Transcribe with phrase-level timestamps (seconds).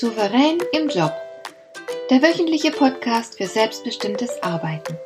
[0.00, 1.12] Souverän im Job.
[2.08, 4.96] Der wöchentliche Podcast für selbstbestimmtes Arbeiten.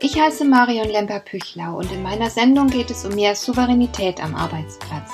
[0.00, 5.10] Ich heiße Marion Lemper-Püchlau und in meiner Sendung geht es um mehr Souveränität am Arbeitsplatz.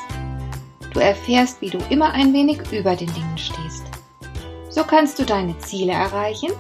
[0.95, 3.83] Du erfährst, wie du immer ein wenig über den Dingen stehst.
[4.69, 6.53] So kannst du deine Ziele erreichen,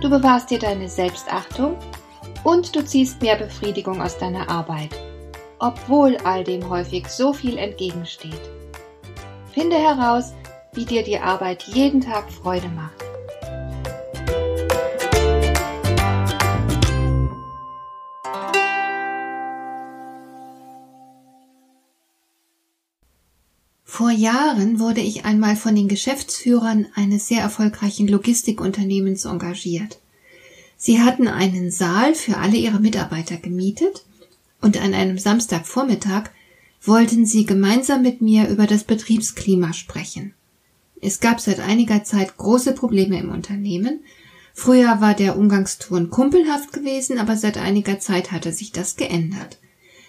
[0.00, 1.76] du bewahrst dir deine Selbstachtung
[2.42, 4.98] und du ziehst mehr Befriedigung aus deiner Arbeit,
[5.58, 8.50] obwohl all dem häufig so viel entgegensteht.
[9.52, 10.32] Finde heraus,
[10.76, 13.06] wie dir die Arbeit jeden Tag Freude macht.
[23.82, 29.98] Vor Jahren wurde ich einmal von den Geschäftsführern eines sehr erfolgreichen Logistikunternehmens engagiert.
[30.76, 34.04] Sie hatten einen Saal für alle ihre Mitarbeiter gemietet
[34.60, 36.30] und an einem Samstagvormittag
[36.82, 40.35] wollten sie gemeinsam mit mir über das Betriebsklima sprechen.
[41.00, 44.00] Es gab seit einiger Zeit große Probleme im Unternehmen.
[44.54, 49.58] Früher war der Umgangston kumpelhaft gewesen, aber seit einiger Zeit hatte sich das geändert.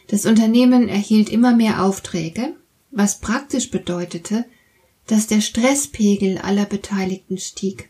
[0.08, 2.56] Das Unternehmen erhielt immer mehr Aufträge,
[2.92, 4.46] was praktisch bedeutete,
[5.06, 7.90] dass der Stresspegel aller Beteiligten stieg.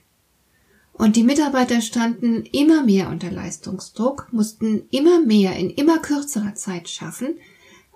[0.94, 6.90] Und die Mitarbeiter standen immer mehr unter Leistungsdruck, mussten immer mehr in immer kürzerer Zeit
[6.90, 7.36] schaffen,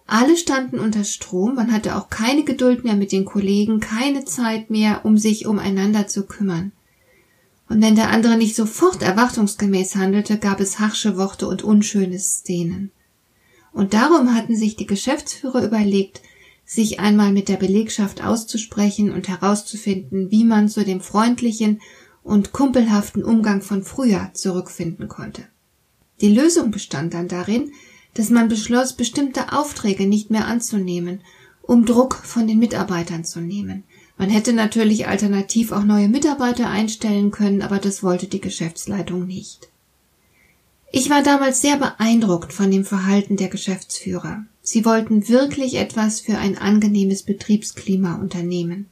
[0.07, 4.69] alle standen unter Strom, man hatte auch keine Geduld mehr mit den Kollegen, keine Zeit
[4.69, 6.71] mehr, um sich umeinander zu kümmern.
[7.69, 12.91] Und wenn der andere nicht sofort erwartungsgemäß handelte, gab es harsche Worte und unschöne Szenen.
[13.71, 16.21] Und darum hatten sich die Geschäftsführer überlegt,
[16.65, 21.81] sich einmal mit der Belegschaft auszusprechen und herauszufinden, wie man zu dem freundlichen
[22.23, 25.43] und kumpelhaften Umgang von früher zurückfinden konnte.
[26.19, 27.71] Die Lösung bestand dann darin,
[28.13, 31.21] dass man beschloss, bestimmte Aufträge nicht mehr anzunehmen,
[31.61, 33.83] um Druck von den Mitarbeitern zu nehmen.
[34.17, 39.69] Man hätte natürlich alternativ auch neue Mitarbeiter einstellen können, aber das wollte die Geschäftsleitung nicht.
[40.91, 44.45] Ich war damals sehr beeindruckt von dem Verhalten der Geschäftsführer.
[44.61, 48.87] Sie wollten wirklich etwas für ein angenehmes Betriebsklima unternehmen.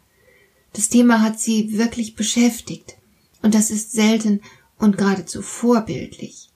[0.73, 2.95] Das Thema hat sie wirklich beschäftigt,
[3.41, 4.41] und das ist selten
[4.77, 6.48] und geradezu vorbildlich.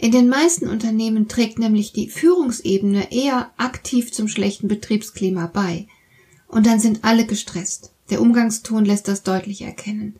[0.00, 5.88] In den meisten Unternehmen trägt nämlich die Führungsebene eher aktiv zum schlechten Betriebsklima bei.
[6.46, 7.90] Und dann sind alle gestresst.
[8.08, 10.14] Der Umgangston lässt das deutlich erkennen.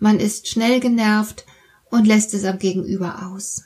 [0.00, 1.46] Man ist schnell genervt
[1.90, 3.62] und lässt es am Gegenüber aus.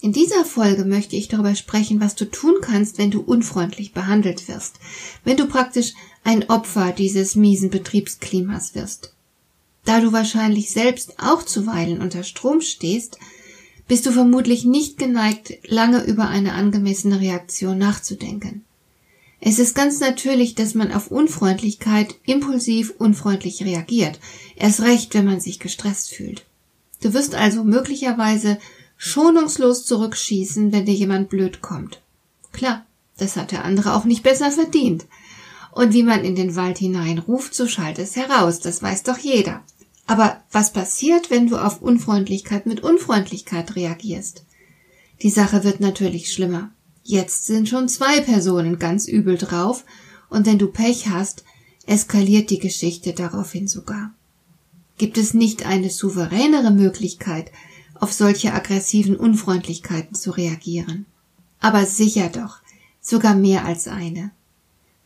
[0.00, 4.48] In dieser Folge möchte ich darüber sprechen, was du tun kannst, wenn du unfreundlich behandelt
[4.48, 4.74] wirst,
[5.22, 9.14] wenn du praktisch ein Opfer dieses miesen Betriebsklimas wirst.
[9.84, 13.18] Da du wahrscheinlich selbst auch zuweilen unter Strom stehst,
[13.86, 18.64] bist du vermutlich nicht geneigt, lange über eine angemessene Reaktion nachzudenken.
[19.40, 24.18] Es ist ganz natürlich, dass man auf Unfreundlichkeit impulsiv unfreundlich reagiert,
[24.56, 26.46] erst recht, wenn man sich gestresst fühlt.
[27.02, 28.58] Du wirst also möglicherweise
[28.96, 32.00] schonungslos zurückschießen, wenn dir jemand blöd kommt.
[32.52, 32.86] Klar,
[33.18, 35.04] das hat der andere auch nicht besser verdient.
[35.72, 39.62] Und wie man in den Wald hineinruft, so schallt es heraus, das weiß doch jeder.
[40.06, 44.44] Aber was passiert, wenn du auf Unfreundlichkeit mit Unfreundlichkeit reagierst?
[45.22, 46.70] Die Sache wird natürlich schlimmer.
[47.02, 49.84] Jetzt sind schon zwei Personen ganz übel drauf,
[50.28, 51.44] und wenn du Pech hast,
[51.86, 54.12] eskaliert die Geschichte daraufhin sogar.
[54.96, 57.50] Gibt es nicht eine souveränere Möglichkeit,
[57.94, 61.06] auf solche aggressiven Unfreundlichkeiten zu reagieren?
[61.60, 62.58] Aber sicher doch,
[63.00, 64.30] sogar mehr als eine.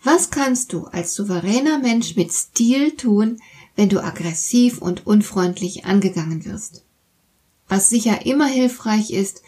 [0.02, 3.38] Was kannst du als souveräner Mensch mit Stil tun,
[3.78, 6.82] wenn du aggressiv und unfreundlich angegangen wirst.
[7.68, 9.40] Was sicher immer hilfreich ist,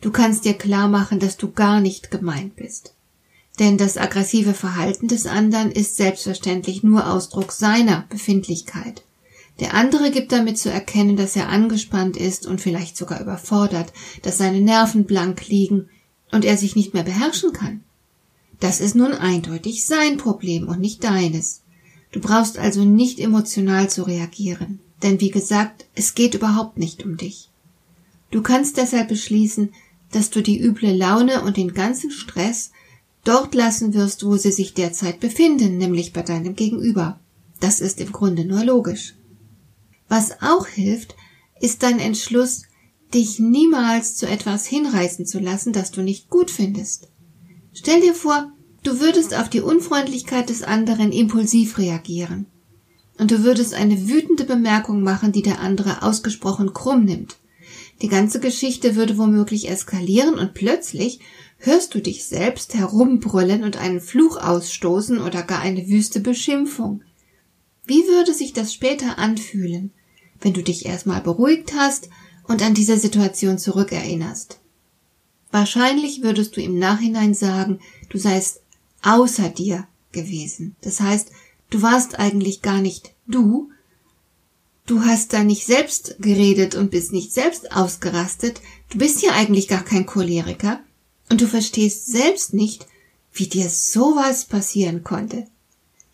[0.00, 2.94] du kannst dir klar machen, dass du gar nicht gemeint bist.
[3.58, 9.02] Denn das aggressive Verhalten des anderen ist selbstverständlich nur Ausdruck seiner Befindlichkeit.
[9.60, 14.38] Der andere gibt damit zu erkennen, dass er angespannt ist und vielleicht sogar überfordert, dass
[14.38, 15.90] seine Nerven blank liegen
[16.32, 17.84] und er sich nicht mehr beherrschen kann.
[18.58, 21.60] Das ist nun eindeutig sein Problem und nicht deines.
[22.12, 27.16] Du brauchst also nicht emotional zu reagieren, denn wie gesagt, es geht überhaupt nicht um
[27.16, 27.50] dich.
[28.30, 29.72] Du kannst deshalb beschließen,
[30.12, 32.70] dass du die üble Laune und den ganzen Stress
[33.24, 37.18] dort lassen wirst, wo sie sich derzeit befinden, nämlich bei deinem Gegenüber.
[37.60, 39.14] Das ist im Grunde nur logisch.
[40.08, 41.16] Was auch hilft,
[41.60, 42.62] ist dein Entschluss,
[43.12, 47.08] dich niemals zu etwas hinreißen zu lassen, das du nicht gut findest.
[47.72, 48.52] Stell dir vor,
[48.86, 52.46] Du würdest auf die Unfreundlichkeit des anderen impulsiv reagieren.
[53.18, 57.36] Und du würdest eine wütende Bemerkung machen, die der andere ausgesprochen krumm nimmt.
[58.00, 61.18] Die ganze Geschichte würde womöglich eskalieren und plötzlich
[61.58, 67.02] hörst du dich selbst herumbrüllen und einen Fluch ausstoßen oder gar eine wüste Beschimpfung.
[67.86, 69.90] Wie würde sich das später anfühlen,
[70.40, 72.08] wenn du dich erstmal beruhigt hast
[72.44, 74.60] und an diese Situation zurückerinnerst?
[75.50, 77.80] Wahrscheinlich würdest du im Nachhinein sagen,
[78.10, 78.60] du seist
[79.02, 80.76] außer dir gewesen.
[80.80, 81.30] Das heißt,
[81.70, 83.70] du warst eigentlich gar nicht du,
[84.86, 88.60] du hast da nicht selbst geredet und bist nicht selbst ausgerastet,
[88.90, 90.80] du bist ja eigentlich gar kein Choleriker
[91.28, 92.86] und du verstehst selbst nicht,
[93.32, 95.46] wie dir sowas passieren konnte.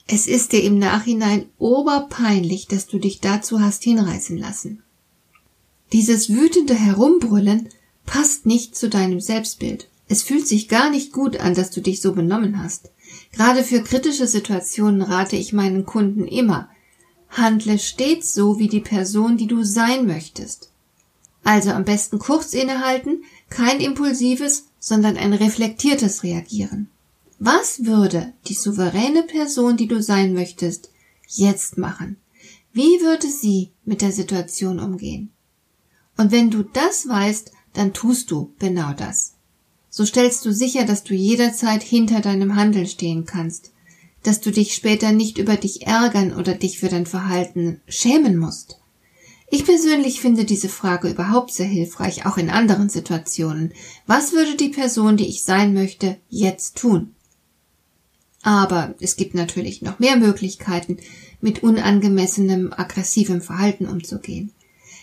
[0.07, 4.83] Es ist dir im Nachhinein oberpeinlich, dass du dich dazu hast hinreißen lassen.
[5.93, 7.69] Dieses wütende Herumbrüllen
[8.05, 9.89] passt nicht zu deinem Selbstbild.
[10.13, 12.91] Es fühlt sich gar nicht gut an, dass du dich so benommen hast.
[13.33, 16.69] Gerade für kritische Situationen rate ich meinen Kunden immer,
[17.31, 20.71] handle stets so wie die Person, die du sein möchtest.
[21.45, 26.91] Also am besten kurz innehalten, kein impulsives, sondern ein reflektiertes Reagieren.
[27.39, 30.91] Was würde die souveräne Person, die du sein möchtest,
[31.27, 32.19] jetzt machen?
[32.75, 35.33] Wie würde sie mit der Situation umgehen?
[36.19, 39.37] Und wenn du das weißt, dann tust du genau das.
[39.95, 43.73] So stellst du sicher, dass du jederzeit hinter deinem Handeln stehen kannst,
[44.23, 48.79] dass du dich später nicht über dich ärgern oder dich für dein Verhalten schämen musst.
[49.51, 53.75] Ich persönlich finde diese Frage überhaupt sehr hilfreich, auch in anderen Situationen.
[54.07, 57.15] Was würde die Person, die ich sein möchte, jetzt tun?
[58.41, 60.97] Aber es gibt natürlich noch mehr Möglichkeiten,
[61.43, 64.53] mit unangemessenem, aggressivem Verhalten umzugehen.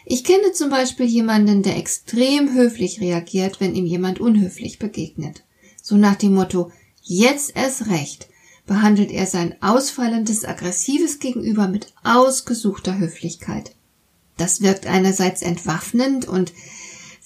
[0.05, 5.43] Ich kenne zum Beispiel jemanden, der extrem höflich reagiert, wenn ihm jemand unhöflich begegnet.
[5.81, 8.27] So nach dem Motto, jetzt erst recht,
[8.65, 13.75] behandelt er sein ausfallendes, aggressives Gegenüber mit ausgesuchter Höflichkeit.
[14.37, 16.53] Das wirkt einerseits entwaffnend und,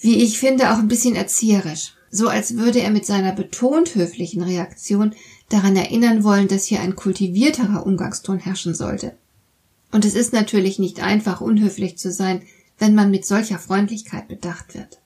[0.00, 1.94] wie ich finde, auch ein bisschen erzieherisch.
[2.10, 5.14] So als würde er mit seiner betont höflichen Reaktion
[5.48, 9.16] daran erinnern wollen, dass hier ein kultivierterer Umgangston herrschen sollte.
[9.92, 12.42] Und es ist natürlich nicht einfach, unhöflich zu sein,
[12.78, 15.00] wenn man mit solcher Freundlichkeit bedacht wird.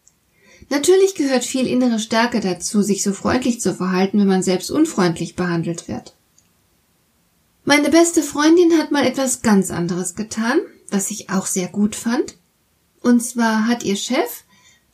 [0.70, 5.36] Natürlich gehört viel innere Stärke dazu, sich so freundlich zu verhalten, wenn man selbst unfreundlich
[5.36, 6.14] behandelt wird.
[7.64, 10.60] Meine beste Freundin hat mal etwas ganz anderes getan,
[10.90, 12.36] was ich auch sehr gut fand.
[13.00, 14.44] Und zwar hat ihr Chef,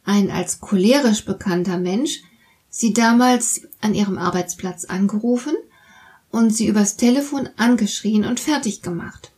[0.05, 2.23] ein als cholerisch bekannter Mensch,
[2.69, 5.55] sie damals an ihrem Arbeitsplatz angerufen
[6.31, 9.31] und sie übers Telefon angeschrien und fertig gemacht.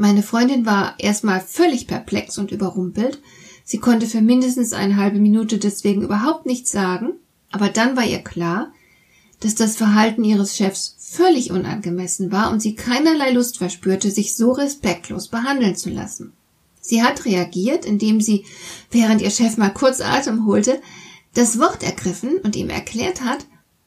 [0.00, 3.20] Meine Freundin war erstmal völlig perplex und überrumpelt.
[3.64, 7.14] Sie konnte für mindestens eine halbe Minute deswegen überhaupt nichts sagen,
[7.50, 8.72] aber dann war ihr klar,
[9.40, 14.52] dass das Verhalten ihres Chefs völlig unangemessen war und sie keinerlei Lust verspürte, sich so
[14.52, 16.32] respektlos behandeln zu lassen.
[16.80, 18.44] Sie hat reagiert, indem sie,
[18.92, 20.80] während ihr Chef mal kurz Atem holte,
[21.34, 23.46] das Wort ergriffen und ihm erklärt hat,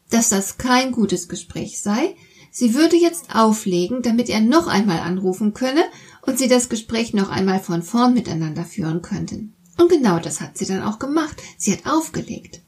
[0.09, 2.17] dass das kein gutes Gespräch sei,
[2.51, 5.83] sie würde jetzt auflegen, damit er noch einmal anrufen könne
[6.21, 9.53] und sie das Gespräch noch einmal von vorn miteinander führen könnten.
[9.77, 11.42] Und genau das hat sie dann auch gemacht.
[11.57, 12.62] Sie hat aufgelegt.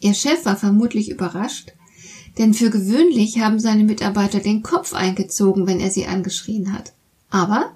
[0.00, 1.72] Ihr Chef war vermutlich überrascht,
[2.36, 6.92] denn für gewöhnlich haben seine Mitarbeiter den Kopf eingezogen, wenn er sie angeschrien hat.
[7.30, 7.72] Aber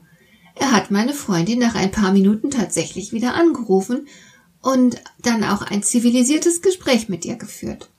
[0.54, 4.06] er hat meine Freundin nach ein paar Minuten tatsächlich wieder angerufen
[4.60, 7.90] und dann auch ein zivilisiertes Gespräch mit ihr geführt.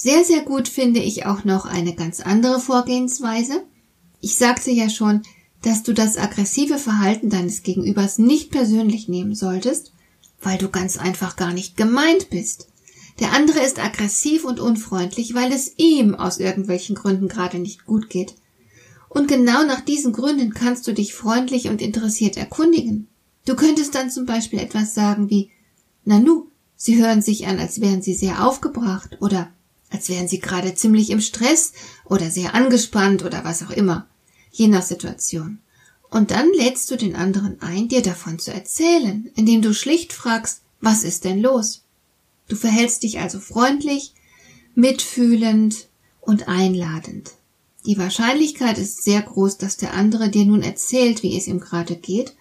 [0.00, 3.64] Sehr, sehr gut finde ich auch noch eine ganz andere Vorgehensweise.
[4.20, 5.22] Ich sagte ja schon,
[5.62, 9.92] dass du das aggressive Verhalten deines Gegenübers nicht persönlich nehmen solltest,
[10.40, 12.68] weil du ganz einfach gar nicht gemeint bist.
[13.18, 18.08] Der andere ist aggressiv und unfreundlich, weil es ihm aus irgendwelchen Gründen gerade nicht gut
[18.08, 18.36] geht.
[19.08, 23.08] Und genau nach diesen Gründen kannst du dich freundlich und interessiert erkundigen.
[23.46, 25.50] Du könntest dann zum Beispiel etwas sagen wie
[26.04, 26.46] Nanu,
[26.76, 29.50] Sie hören sich an, als wären Sie sehr aufgebracht oder
[29.90, 31.72] als wären Sie gerade ziemlich im Stress
[32.04, 34.06] oder sehr angespannt oder was auch immer,
[34.50, 35.58] je nach Situation.
[36.10, 40.62] Und dann lädst du den anderen ein, dir davon zu erzählen, indem du schlicht fragst,
[40.80, 41.82] was ist denn los?
[42.48, 44.14] Du verhältst dich also freundlich,
[44.74, 45.88] mitfühlend
[46.20, 47.32] und einladend.
[47.84, 51.96] Die Wahrscheinlichkeit ist sehr groß, dass der andere dir nun erzählt, wie es ihm gerade
[51.96, 52.34] geht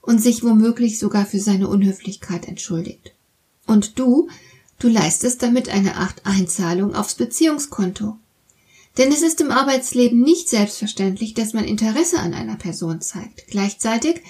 [0.00, 3.14] und sich womöglich sogar für seine Unhöflichkeit entschuldigt.
[3.66, 4.28] Und du,
[4.78, 8.16] du leistest damit eine Art Einzahlung aufs Beziehungskonto.
[8.98, 13.46] Denn es ist im Arbeitsleben nicht selbstverständlich, dass man Interesse an einer Person zeigt.
[13.48, 14.20] Gleichzeitig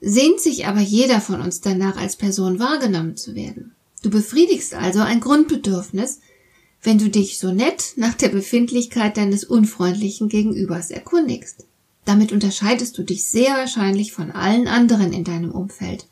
[0.00, 3.74] sehnt sich aber jeder von uns danach, als Person wahrgenommen zu werden.
[4.02, 6.20] Du befriedigst also ein Grundbedürfnis,
[6.82, 11.66] wenn du dich so nett nach der Befindlichkeit deines unfreundlichen Gegenübers erkundigst.
[12.04, 16.06] Damit unterscheidest du dich sehr wahrscheinlich von allen anderen in deinem Umfeld.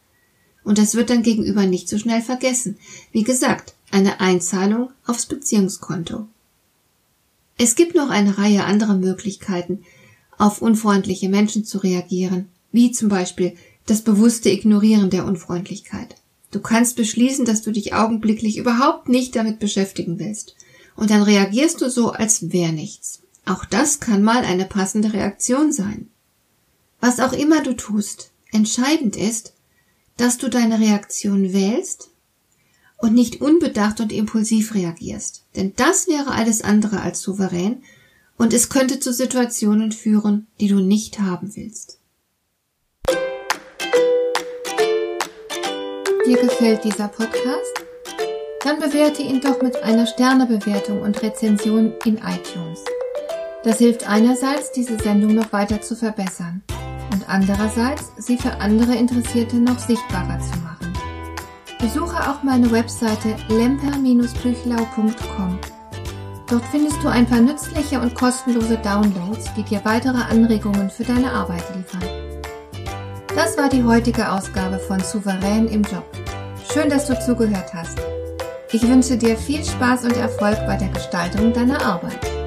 [0.62, 2.78] Und das wird dein Gegenüber nicht so schnell vergessen.
[3.11, 6.26] Wie gesagt, eine Einzahlung aufs Beziehungskonto.
[7.59, 9.82] Es gibt noch eine Reihe anderer Möglichkeiten,
[10.38, 13.54] auf unfreundliche Menschen zu reagieren, wie zum Beispiel
[13.87, 16.16] das bewusste Ignorieren der Unfreundlichkeit.
[16.50, 20.56] Du kannst beschließen, dass du dich augenblicklich überhaupt nicht damit beschäftigen willst.
[20.97, 23.20] Und dann reagierst du so, als wäre nichts.
[23.47, 26.09] Auch das kann mal eine passende Reaktion sein.
[27.00, 29.54] Was auch immer du tust, entscheidend ist,
[30.16, 32.11] dass du deine Reaktion wählst
[33.00, 35.45] und nicht unbedacht und impulsiv reagierst.
[35.57, 37.83] Denn das wäre alles andere als souverän
[38.37, 41.99] und es könnte zu Situationen führen, die du nicht haben willst.
[46.26, 47.73] Dir gefällt dieser Podcast?
[48.62, 52.85] Dann bewerte ihn doch mit einer Sternebewertung und Rezension in iTunes.
[53.64, 56.62] Das hilft einerseits, diese Sendung noch weiter zu verbessern
[57.12, 60.69] und andererseits, sie für andere Interessierte noch sichtbarer zu machen.
[61.80, 65.58] Besuche auch meine Webseite lemper-büchlau.com.
[66.46, 71.32] Dort findest du ein paar nützliche und kostenlose Downloads, die dir weitere Anregungen für deine
[71.32, 72.02] Arbeit liefern.
[73.34, 76.04] Das war die heutige Ausgabe von Souverän im Job.
[76.70, 77.99] Schön, dass du zugehört hast.
[78.72, 82.39] Ich wünsche dir viel Spaß und Erfolg bei der Gestaltung deiner Arbeit.